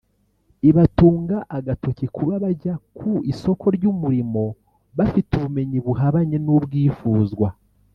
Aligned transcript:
ibatunga 0.69 1.37
agatoki 1.57 2.05
kuba 2.15 2.33
bajya 2.43 2.73
ku 2.97 3.09
isoko 3.31 3.65
ry’umurimo 3.75 4.43
bafite 4.97 5.29
ubumenyi 5.35 5.77
buhabanye 5.85 6.37
n’ubwifuzwa 6.45 7.47